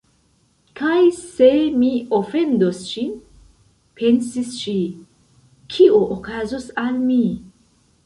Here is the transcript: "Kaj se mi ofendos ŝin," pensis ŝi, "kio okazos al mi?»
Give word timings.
"Kaj 0.79 1.11
se 1.17 1.49
mi 1.81 1.91
ofendos 2.21 2.81
ŝin," 2.93 3.13
pensis 4.01 4.57
ŝi, 4.65 4.77
"kio 5.77 6.05
okazos 6.21 6.71
al 6.87 7.03
mi?» 7.09 7.25